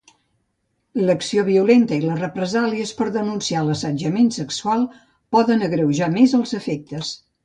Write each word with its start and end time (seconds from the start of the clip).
La 0.99 1.03
reacció 1.07 1.41
violenta 1.49 1.99
i 1.99 1.99
les 2.05 2.15
represàlies 2.23 2.93
per 3.01 3.07
denunciar 3.17 3.61
l'assetjament 3.67 4.31
sexual 4.39 4.87
poden 5.37 5.67
agreujar 5.69 6.09
més 6.15 6.35
els 6.39 6.55
efectes. 6.61 7.13